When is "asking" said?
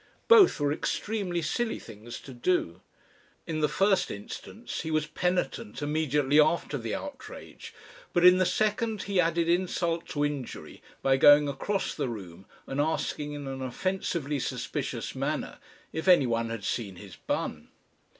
12.81-13.33